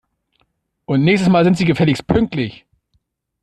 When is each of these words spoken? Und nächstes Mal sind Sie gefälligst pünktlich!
Und 0.85 1.03
nächstes 1.03 1.29
Mal 1.29 1.43
sind 1.43 1.57
Sie 1.57 1.65
gefälligst 1.65 2.07
pünktlich! 2.07 2.65